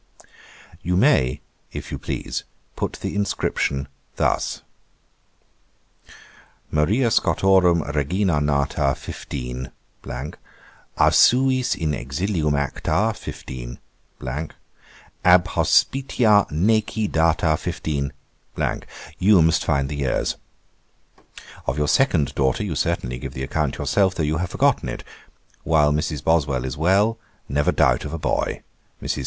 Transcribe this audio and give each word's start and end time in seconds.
'You 0.81 0.97
may, 0.97 1.41
if 1.71 1.91
you 1.91 1.99
please, 1.99 2.43
put 2.75 2.93
the 3.01 3.13
inscription 3.15 3.87
thus: 4.15 4.63
"Maria 6.71 7.11
Scotorum 7.11 7.83
Regina 7.83 8.41
nata 8.41 8.95
15, 8.95 9.69
a 10.97 11.11
suis 11.11 11.75
in 11.75 11.91
exilium 11.91 12.57
acta 12.57 13.13
15, 13.15 13.77
ab 15.23 15.45
hospitá 15.49 16.49
neci 16.49 17.07
data 17.07 17.55
15." 17.55 18.11
You 19.19 19.41
must 19.43 19.63
find 19.63 19.87
the 19.87 19.97
years. 19.97 20.35
'Of 21.67 21.77
your 21.77 21.87
second 21.87 22.33
daughter 22.33 22.63
you 22.63 22.73
certainly 22.73 23.19
gave 23.19 23.35
the 23.35 23.43
account 23.43 23.77
yourself, 23.77 24.15
though 24.15 24.23
you 24.23 24.37
have 24.37 24.49
forgotten 24.49 24.89
it. 24.89 25.03
While 25.61 25.91
Mrs. 25.93 26.23
Boswell 26.23 26.65
is 26.65 26.75
well, 26.75 27.19
never 27.47 27.71
doubt 27.71 28.03
of 28.03 28.13
a 28.13 28.17
boy. 28.17 28.63
Mrs. 28.99 29.19